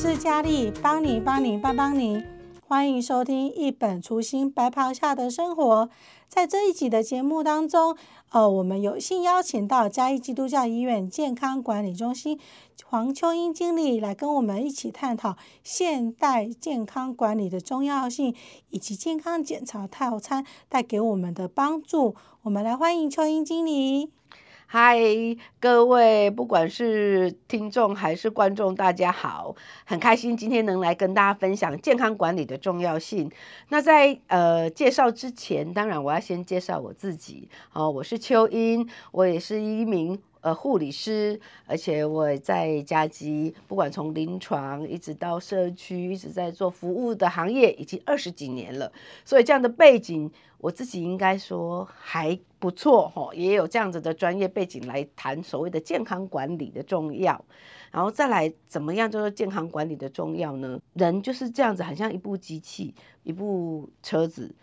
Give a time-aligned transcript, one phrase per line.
[0.00, 2.22] 是佳丽，帮你帮你帮帮你，
[2.68, 5.86] 欢迎收听《一本初心白袍下的生活》。
[6.28, 7.96] 在这一集的节目当中，
[8.30, 12.38] 呃，我们有幸邀请到嘉义基督教医院健康管理中心
[12.84, 18.32] 黄秋英经理来跟我们一起探讨现代健康管理的重要性，
[18.70, 22.14] 以及健康检查套餐带给我们的帮助。
[22.42, 24.12] 我们来欢迎秋英经理。
[24.70, 24.98] 嗨，
[25.60, 33.30] 各位，不管是听众还是观众，大家好，很开心今天能来跟大家分享健康管理的重要性。
[33.70, 37.48] 那在呃介绍之前，当然我要先介绍我自己。
[37.72, 40.20] 哦，我是秋英，我也是一名。
[40.40, 48.92] 呃，护理师，而且我在嘉基，不管从临床一直到社区，一直在做服务的行业，已经二十几年了。
[49.24, 57.44] 所以这样的背景，我自己应该说还不错哈，也有这样子的专业背景来谈所谓的健康管理的重要。
[57.90, 60.78] 然后再来，怎么样叫做健康管理的重要呢？
[60.94, 64.54] 人就是这样子，很像一部机器，一部车子。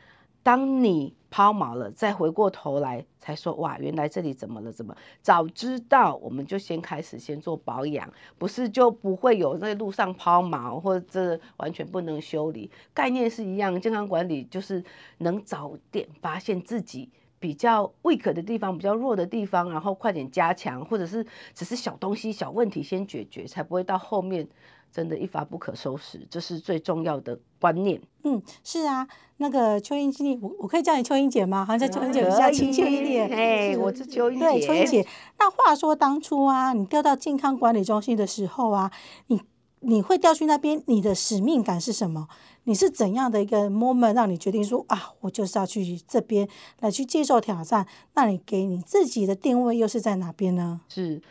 [0.46, 4.72] 当你抛锚了，再回过头来才说哇，原来这里怎么了？
[4.72, 12.70] 怎么早知道我们就先开始先做保养，不是就不会有在路上抛锚或者完全不能修理。
[12.94, 14.84] 概念是一样，健康管理就是
[15.18, 17.10] 能早点发现自己
[17.40, 24.48] 比较 weak 的地方，比较弱的地方，然后快点加强，或者是只是小东西、小问题先解决，才不会到后面。
[24.96, 28.02] 真的，一发不可收拾，这是最重要的观念。
[28.24, 31.66] 嗯，是啊，那个秋英经理，我我可以叫你秋英姐吗？
[31.66, 33.30] 好像叫秋英姐比较亲切一点。
[33.30, 34.46] 哎，我是秋英姐。
[34.46, 35.06] 对，秋英姐。
[35.38, 38.90] 那话说当初啊，你调到健康管理中心的时候啊，
[39.28, 39.42] 你
[39.82, 42.30] 你会调去那边，你的使命感是什么？
[42.64, 46.48] 你是怎样的一个 moment 让你决定说啊，我就是要去这边
[46.80, 47.86] 来去接受挑战？
[48.14, 50.80] 那你给你自己的定位又是在哪边呢？
[50.88, 51.22] 是。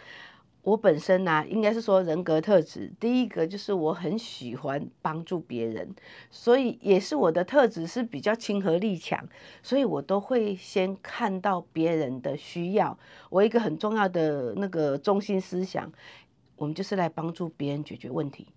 [0.64, 5.94] 我本身呢、啊，应该是说人格特质，第一个就是我很喜欢帮助别人，
[6.30, 9.28] 所以也是我的特质是比较亲和力强，
[9.62, 12.98] 所以我都会先看到别人的需要。
[13.28, 15.92] 我一个很重要的那个中心思想，
[16.56, 18.48] 我们就是来帮助别人解决问题，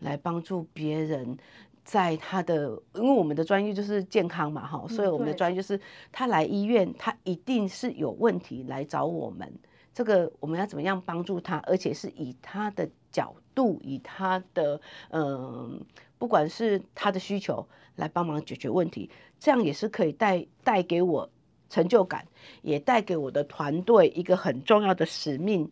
[0.00, 1.38] 来帮助别人
[1.84, 5.80] 在他的，因为我们的专业就是健康嘛，哈，所以我们的专业就是
[6.10, 9.52] 他来医院，他一定是有问题来找我们。
[9.94, 15.80] 这个我们要怎么样帮助他，而且是以他的角度，以他的嗯，
[16.18, 17.66] 不管是他的需求
[17.96, 21.30] 来帮忙解决问题，这样也是可以带带给我
[21.70, 22.26] 成就感，
[22.62, 25.70] 也带给我的团队一个很重要的使命。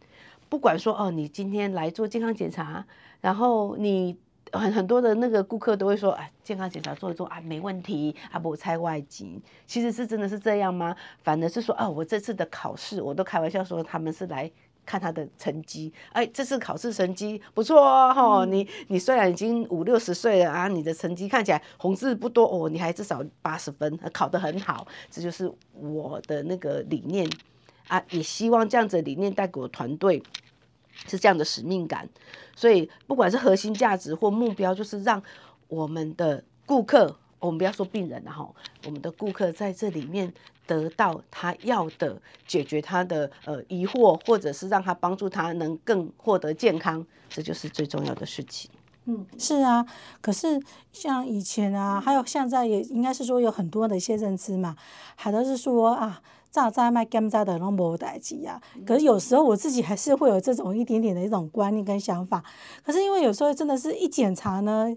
[0.49, 2.87] 不管说哦，你今天来做健康检查，
[3.21, 4.17] 然后你。
[4.53, 9.41] 很很多的那个顾客都会说，哎，健康检查做一做啊，没问题啊，不拆外景。
[9.67, 10.95] 其实是真的是这样吗？
[11.23, 14.51] 反而是说，哦，我这次的考试，我都开玩笑说他们是来
[14.85, 15.93] 看他的成绩。
[16.13, 24.87] 哎，这次考试成绩不错哦，你你虽然已经五六十岁了啊，你的成绩看起来红字不多哦，你还至少八十分，考得很好。
[25.11, 27.27] 这就是我的那个理念
[27.89, 30.23] 啊，也希望这样子的理念带给我团队。
[31.07, 32.09] 是这样的使命感，
[32.55, 35.23] 所以不管是核心价值或目标，就是让
[35.69, 38.49] 我们的顾客，我们不要说病人了哈，
[38.85, 40.33] 我们的顾客在这里面
[40.67, 48.71] 得到他要的，解决他的呃疑惑，或者是让他帮助他能更获得健康，这就是最重要的事情。
[49.07, 49.85] 嗯，是啊，
[50.21, 54.77] 可是像以前啊，还有现在也应该是说有很多的一些认知嘛，
[55.17, 56.23] 还都是说啊。
[56.53, 58.61] 炸炸卖干炸的拢无代志啊！
[58.87, 62.45] 可是有时候我自己还是会有这种一点点的一种观念跟想法。
[62.85, 64.95] 可是因为有时候真的是一检查呢，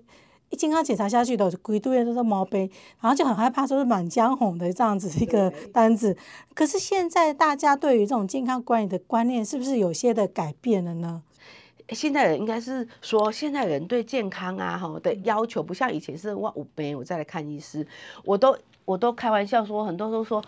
[0.49, 6.17] 一健康检查下去的，规堆都是毛病，然后就很害怕说是满江红的这样子一个单子。
[6.53, 11.23] 可是现在大家对于这种健康管理的观念是不是有些的改变了呢？
[11.89, 17.87] 现在人应该是说，现在人对健康啊哈的要求不像以前是哇五杯我再来看医师，
[18.25, 20.43] 我都我都开玩笑说，很多都说。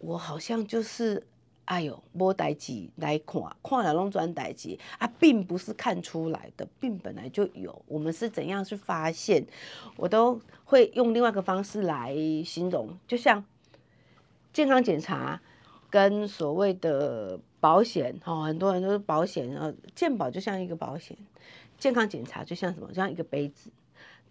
[0.00, 1.26] 我好像就是，
[1.66, 7.82] 哎呦，摸代志来看，看了拢转代志啊，并不是看出来的，病本来就有。
[7.86, 9.46] 我们是怎样去发现？
[9.96, 13.44] 我都会用另外一个方式来形容，就像
[14.54, 15.42] 健康检查
[15.90, 21.14] 跟所谓的保险，哈，很多人都是保险，呃，健保就像一个保险，
[21.78, 22.88] 健康检查就像什么？
[22.88, 23.70] 就像一个杯子，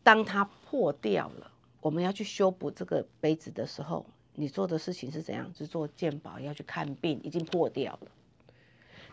[0.02, 4.04] 当它破掉了，我们要去修补这个杯子的时候。
[4.40, 5.52] 你做的事情是怎样？
[5.54, 8.08] 是做健保要去看病，已经破掉了。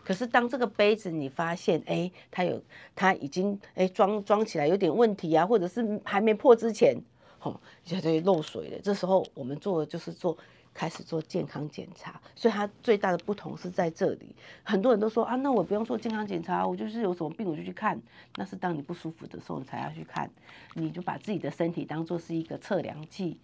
[0.01, 2.63] 可是当这个杯子你发现，哎、它有，
[2.95, 6.95] 它已经，哎、装装起来有点问题啊，或者是还没破之前，
[7.39, 8.79] 吼，就会漏水了。
[8.81, 10.37] 这时候我们做的就是做
[10.73, 12.21] 开始做健康检查。
[12.33, 14.33] 所以它最大的不同是在这里。
[14.63, 18.01] 很多人都说啊，那我不用做健康检查，我就是有什么病我就去看。
[18.37, 20.31] 那是当你不舒服的时候你才要去看，
[20.75, 23.37] 你就把自己的身体当做是一个测量器。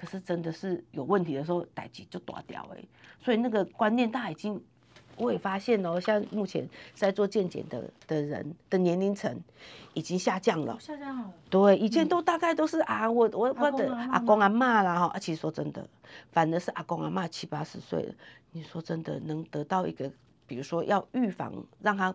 [0.00, 2.88] 可是真的是有问题的时候，代志就大条诶。
[3.20, 4.62] 所以那个观念大家已经。
[5.16, 9.38] 我也发现哦，像目前在做健检的的人的年龄层
[9.92, 10.78] 已经下降了。
[10.80, 11.30] 下降了。
[11.50, 15.86] 对，以前都大概都是啊，我我我的阿公阿妈啦哈，啊，其实说真的，
[16.32, 18.14] 反而是阿公阿妈七八十岁了，
[18.52, 20.10] 你说真的能得到一个，
[20.46, 21.52] 比如说要预防，
[21.82, 22.14] 让他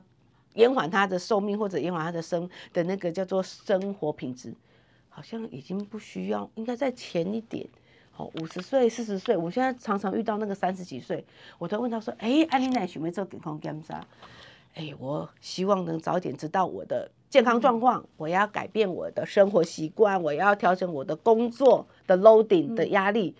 [0.55, 4.51] 延缓他的寿命或者延缓他的生的那个叫做生活品质，
[5.15, 7.65] 好像已经不需要，应该再前一点。
[8.12, 11.23] 好，五十岁、四十岁，我现在常常遇到那个三十几岁，
[11.57, 14.06] 我都问他说：“哎、欸，安妮奶有没有做健康检查？”
[14.75, 23.33] 哎，我希望能早点知道我的健康状况，嗯、我要改变我的生活习惯，我要调整我的工作的 loading 的压力，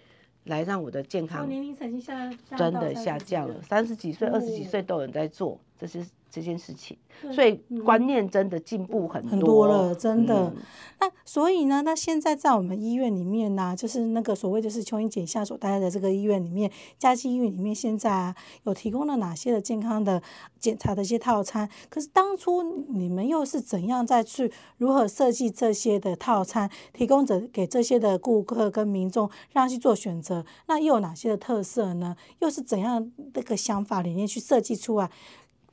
[0.46, 6.06] 嗯、来让我的健康年龄曾经下真的下降了，三十几岁、二十几岁都有人在做，这是。
[6.36, 6.98] 这件事情，
[7.32, 7.54] 所以
[7.86, 10.52] 观念真的进步很多，很多了，真的。
[10.54, 10.56] 嗯、
[11.00, 20.22] 那所以呢，那现在在我们医院里面呢、啊，就是那个所谓就是琼英姐下所待的这个医院里面，嘉基医院里面，现在啊有提供了哪些的健康的
[20.60, 21.70] 检查的一些套餐？
[21.90, 30.46] 可是当初你们又是怎样再去如何设计这些的套餐，提供者给这些的顾客跟民众让他去做选择？
[30.68, 32.18] 那又有哪些的特色呢？
[32.40, 35.10] 又是怎样那个想法里面去设计出来？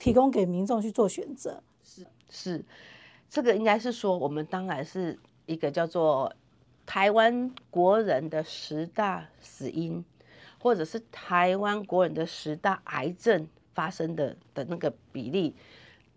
[0.03, 2.65] 提供给民众去做选择，是是，
[3.31, 5.17] 这个应该是说，我们当然是
[5.47, 6.35] 一个叫做
[6.85, 10.05] 台湾国人的十大死因，
[10.59, 15.55] 或者是台湾国人的十大癌症发生的的那个比例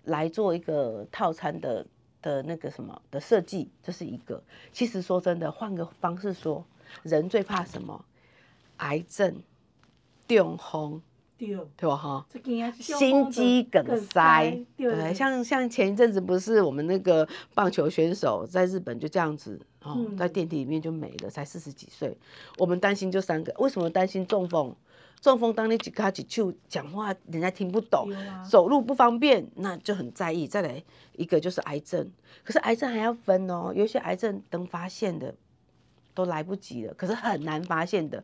[0.06, 1.86] 来做一个套餐的
[2.24, 4.42] 的那个什么的设计，这是一个。
[4.72, 6.66] 其实说真的，换个方式说，
[7.04, 8.04] 人最怕什么？
[8.78, 9.44] 癌症、
[10.28, 11.04] 中风。
[11.38, 11.96] 对吧？
[11.98, 12.26] 哈，
[12.80, 22.18] 心肌梗塞，对，像像前一阵子不是我们那个棒球选手在日本就这样子哦，在电梯里面就没了，才四十几岁。
[22.58, 24.74] 我们担心就三个，为什么担心中风？
[25.22, 28.10] 中风当你几卡几处讲话，人家听不懂，
[28.50, 30.48] 走路不方便，那就很在意。
[30.48, 30.84] 再来
[31.18, 32.10] 一个就是癌症，
[32.44, 35.34] 可是癌症还要分哦，有些癌症等发现的
[36.14, 38.24] 都来不及了，可是很难发现的。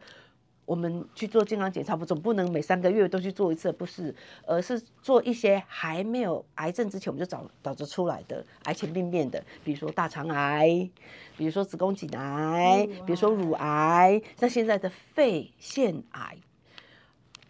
[0.65, 4.15] 我们去做健康检查，不总不能每三个月都去做一次，不是，
[4.45, 10.89] 而是做一些还没有癌症之前，我们就找找着出来的癌前病变的，比如说大肠癌，
[11.35, 16.37] 比如说子宫颈癌，比如说乳癌，像现在的肺腺癌。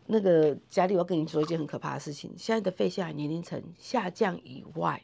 [0.07, 5.01] 那个佳丽，我要跟你说一件很可怕的事情，现在的肺腺癌年龄层下降以外。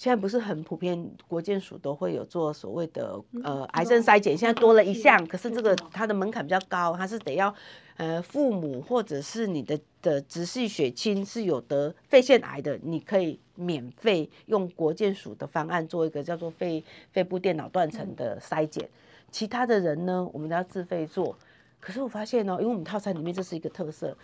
[0.00, 7.54] 现在不是很普遍，国健署都会有做所谓的呃癌症筛检，现在多了一项，可是这个它的门槛比较高，它是得要
[7.98, 16.82] 呃父母或者是你的的直系血亲是有得肺腺癌的，你可以免费用国健署的方案做一个叫做肺
[17.12, 18.88] 肺部电脑断层的筛检，
[19.30, 21.36] 其他的人呢，我们都要自费做。
[21.78, 24.16] 可是我发现哦，因为我们套餐里面这是一个特色，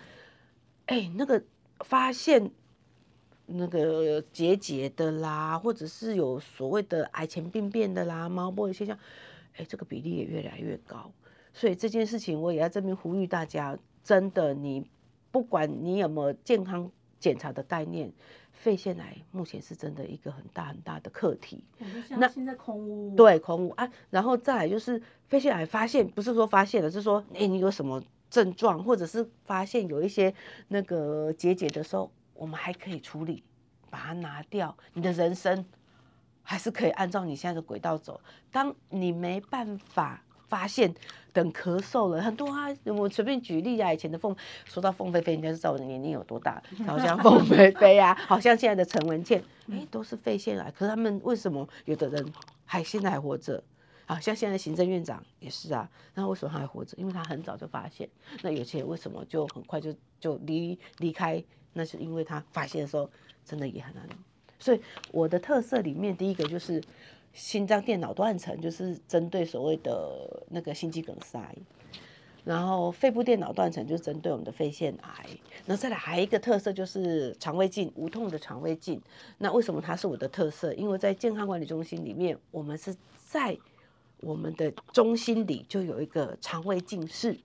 [0.87, 1.43] 哎，那个
[1.81, 2.50] 发现。
[3.46, 8.98] 那个结节的啦，或者是有所谓的癌前病变的啦，毛玻璃现象，
[9.56, 11.10] 哎，这个比例也越来越高。
[11.54, 14.85] 所以这件事情我也在这边呼吁大家，真的，你
[15.30, 18.12] 不管你有没有健康检查的概念，
[18.52, 21.64] 肺腺癌目前是真的一个很大很大的课题。
[22.11, 30.35] 那现在空屋，对空屋啊，然后再来就是肺腺癌发现，不是说发现了，是说哎，你有什么症状，或者是发现有一些
[30.68, 32.11] 那个结节的时候。
[32.37, 33.43] 我们还可以处理，
[33.90, 35.64] 把它拿掉，你的人生
[36.43, 38.21] 还是可以按照你现在的轨道走。
[38.52, 40.95] 当你没办法发现，
[41.33, 52.33] 等咳嗽了很多啊，我随便举例啊，以前的凤，说到凤飞飞，应该是知道我的年龄有多大，好像凤飞飞啊，好像现在的陈文茜，哎，都是肺腺癌，可是他们为什么有的人
[52.64, 53.62] 还现在还活着？
[54.06, 56.96] 好像现在行政院长也是啊，那为什么他还活着？
[56.96, 58.08] 因为他很早就发现。
[58.42, 61.42] 那有些人为什么就很快就就离离开？
[61.72, 63.10] 那是因为他发现的时候
[63.44, 64.08] 真的也很难，
[64.58, 64.80] 所以
[65.12, 66.82] 我的特色里面第一个就是
[67.34, 71.54] 心脏电脑断层，就是针对所谓的那个心肌梗塞，
[72.44, 75.26] 然后肺部电脑断层就是针对我们的肺腺癌，
[75.66, 78.98] 那再来还有一个特色就是肠胃镜，无痛的肠胃镜。
[79.36, 80.72] 那为什么它是我的特色？
[80.72, 82.96] 因为在健康管理中心里面，我们是
[83.26, 83.58] 在
[84.20, 87.38] 我们的中心里就有一个肠胃镜室。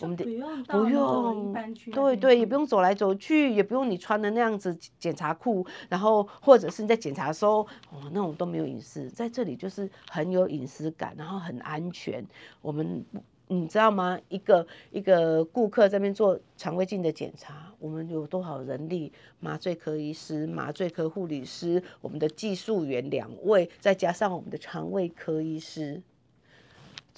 [0.00, 0.26] 我们的
[0.68, 1.54] 不用，
[1.90, 12.22] 对对，也不用走来走去，也不用你穿的那样子检查裤，然后或者是你在检查的时候，哦，那种都没有隐私，在这里就是很有隐私感，然后很安全。
[12.60, 13.02] 我们
[13.48, 14.20] 你知道吗？
[14.28, 19.10] 一个一个顾客在那边做肠胃镜的检查，我们有多少人力？
[19.40, 26.02] 麻醉科医师、麻醉科护理师，我们的技术员两位，再加上我们的肠胃科医师，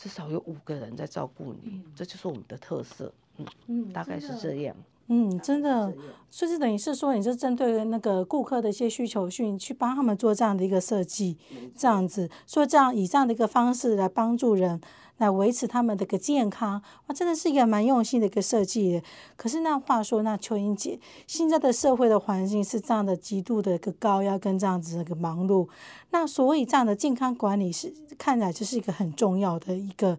[0.00, 3.12] 至少有五个人在照顾你，这就是我们的特色。
[3.38, 4.76] 嗯嗯，大概是这样。
[5.08, 5.92] 嗯，真的，
[6.30, 11.36] 就是等于是说，你是针对那个顾客的一些需求去去帮他们做这样的一个设计，
[11.74, 14.80] 这样子，所以这样以这样的一个方式来帮助人，
[15.18, 19.02] 来维持他们的个健康，哇，真的是一个蛮用心的一个设计。
[19.36, 25.68] 可是那话说，那秋英姐，现在的社会的环境是这样的极度的一个高压跟这样子的一个忙碌，
[26.10, 30.18] 那所以这样的健康管理是看起来就是一个很重要的一个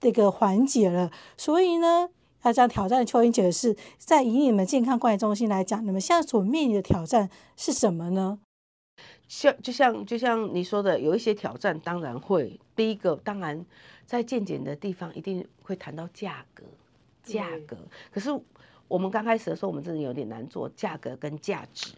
[0.00, 2.08] 这个环节了，所以呢。
[2.42, 8.38] 要这样挑战秋英姐的是，在以你们健康管理中心来讲，你们现在所面临的挑战是什么呢？
[9.30, 12.58] 像就像就像你说的，有一些挑战，当然会。
[12.74, 13.64] 第一个，当然
[14.04, 16.64] 在健检的地方一定会谈到价格，
[17.22, 17.76] 价格。
[18.10, 18.28] 可是
[18.88, 21.92] 我们刚开始的时候，我们真的有点难做价格跟价值。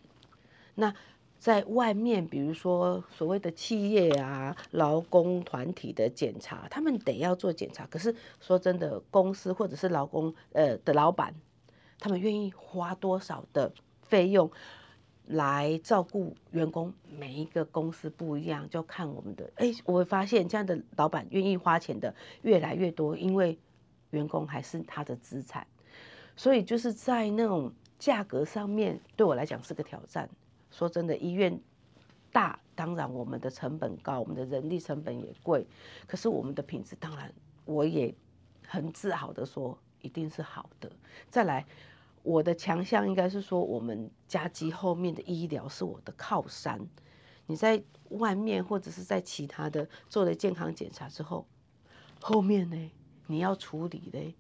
[0.75, 0.95] 那
[1.39, 7.87] 在外面，比如说所谓的企业啊、劳工团体的检查，他们得要做检查。
[7.87, 11.35] 可是说真的，公司或者是劳工呃的老板，
[11.99, 13.73] 他们愿意花多少的
[14.03, 14.51] 费用
[15.33, 16.93] 来照顾员工？
[17.19, 19.51] 每一个公司不一样，就看我们的。
[19.57, 23.59] 哎，我会发现这样的老板愿意花钱的越来越多，因为
[24.11, 25.67] 员工还是他的资产。
[26.37, 30.29] 所以就是在那种价格上面，对我来讲是个挑战。
[30.71, 31.59] 说真的，医院
[32.31, 35.67] 大，当然我们的成本高，我们的人力成本也贵。
[36.07, 37.33] 可是我们的品质，当然
[37.65, 38.15] 我也
[38.67, 40.91] 很自豪的说，一定是好的。
[41.29, 41.67] 再来，
[42.23, 46.87] 我的强项应该是说，我们家基后面的医疗是我的靠山。
[47.47, 51.47] 你在外面或者是在其他的做了健康检查之后，
[52.21, 52.91] 后面呢，
[53.27, 54.35] 你要处理嘞。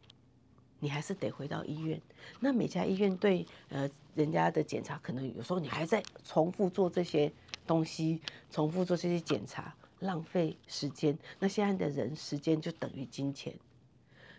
[0.79, 2.03] 你还是得回到医院。
[2.41, 7.33] 那每家医院对呃人家的检查，可能有时候你还在重复做这些
[7.65, 8.21] 东西，
[8.51, 11.17] 重复做这些检查，浪费时间。
[11.39, 13.55] 那现在的人时间就等于金钱。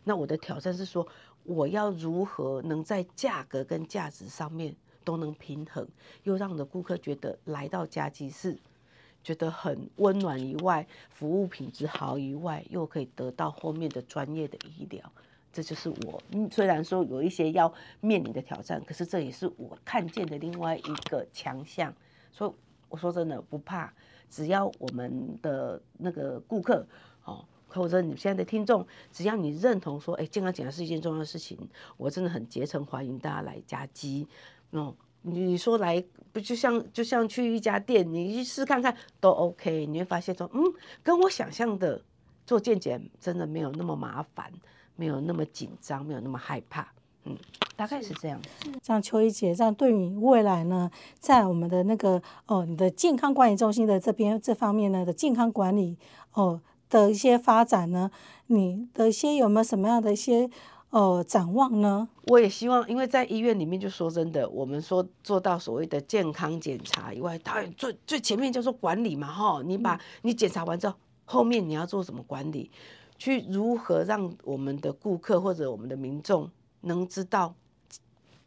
[0.04, 1.08] 那我的挑战是说，
[1.44, 5.88] 我要如何能在价格跟价值上面都能平衡，
[6.24, 8.58] 又让我的顾客觉得来到家居室
[9.24, 15.12] 觉得很温暖以外，服务品质好以外，又可以得到后面的专业的医疗。
[15.52, 16.22] 这就是我，
[16.52, 17.72] 虽然说有一些要
[18.02, 21.94] 面临的挑战，可是这也是我看见的另外一个强项。
[22.32, 22.52] 所以
[22.90, 23.94] 我说真的不怕，
[24.30, 26.86] 只要我们的那个顾客
[27.24, 31.58] 哦，或者你现在的听众，只要你认同说，哎，健康检查是一件重要的事情，
[31.98, 34.28] 我真的很竭诚欢迎大家来加基。
[34.72, 40.62] 哦，你说来不就像就像去一家店，你去试看看都 OK，你会发现说，嗯，
[41.02, 42.02] 跟我想象的
[42.46, 44.52] 做健检真的没有那么麻烦。
[44.96, 46.88] 没有那么紧张，没有那么害怕，
[47.24, 47.36] 嗯，
[47.76, 48.40] 大概是这样。
[48.80, 50.88] 这样秋怡姐，这样对你未来呢，
[51.18, 55.98] 在我们的那个哦，你的健康管理中心的这边这方面呢的健康管理
[56.34, 56.62] 哦
[56.94, 58.12] 的一些发展呢，
[58.48, 60.48] 你的一些有没有什么样的一些
[60.92, 62.08] 呃展望呢？
[62.28, 70.96] 我也希望，因为在医院里面，就说真的，我们说做到所谓的健康检查以外，当然最最前面叫做管理嘛，哈，你把你检查完之后，
[71.26, 72.70] 后面你要做什么管理？
[73.18, 76.50] 去如何让我们的顾客或者我们的民众
[76.82, 77.56] 能知道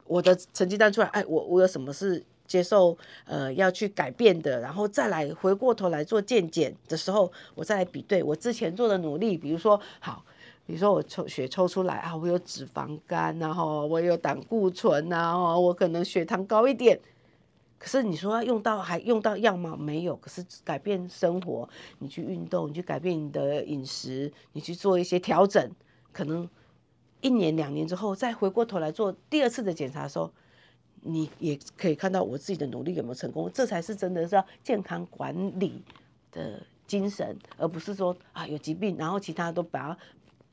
[0.07, 10.25] 我的成绩单出来，哎，我我有什么是接受呃要去改变的，然后再来回过头来做健检的时候，我再来比对我之前做的努力，比如说好，
[10.67, 16.99] 比如说我抽血抽出来啊，我有脂肪肝，然后我有胆固醇，然后我可能血糖高一点。
[17.79, 19.77] 可是你说要用到还用到药吗？
[19.79, 20.17] 没有。
[20.17, 25.71] 可是改变生活，你去运动，你去改变你的饮食，你去做一些调整，
[26.11, 26.49] 可能
[27.21, 30.33] 一年两年之后再回过头来做第二次的检查的时候，
[31.07, 33.51] 你也可以看到我自己的努力有没有成功。
[33.55, 35.83] 这才是真的是要健康管理
[36.33, 39.99] 的精神，而不是说啊有疾病，然后其他都把它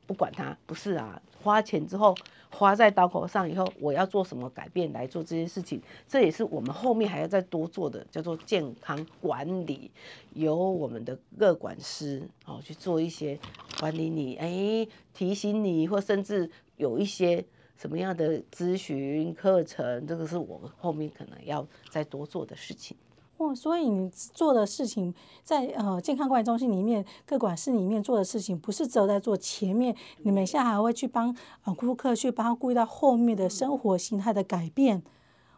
[0.05, 0.57] 不管它。
[0.65, 2.15] 不是啊，花钱之后。
[2.55, 5.81] 花在刀口上以后，我要做什么改变来做这些事情？
[6.07, 9.89] 这也是我们后面还要再多做的，叫做健康管理，
[10.35, 13.39] 由我们的乐管师哦去做一些
[13.79, 17.43] 管理你，哎，提醒你，或甚至有一些
[17.77, 22.95] 什么样的咨询课程，这个是我后面可能要再多做的事情。
[23.37, 25.13] 哦，所以你做的事情
[25.43, 35.01] 在呃健康管理中心里面，各管室里面做的事情，不是只有在做前面，你们现在还会去帮呃顾客去帮他顾到后面的生活形态的改变。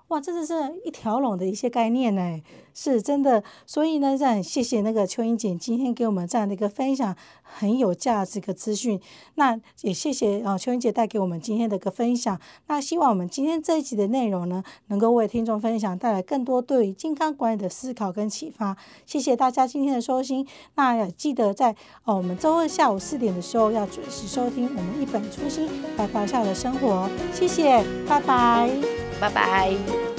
[0.10, 0.54] 哇，真的是
[0.86, 2.40] 一条龙的一些概念呢，
[2.76, 3.44] 是真的。
[3.66, 9.00] 所以呢，很谢谢那个邱英姐今天给我们这样的一个分享，很有价值的资讯。
[9.36, 12.40] 那也谢谢啊，邱英姐带给我们今天的一个分享。
[12.68, 18.76] 那希望我们今天这一集的内容呢，能够为听众分享带来更多对于健康管理的思考跟启发。
[19.06, 20.46] 谢谢大家今天的收听。
[20.76, 27.10] 那也记得在哦，我们周二下午四点的时候要准时收听我们一本初心白袍下的生活。
[27.34, 28.70] 谢谢，拜拜，
[29.20, 30.15] 拜拜。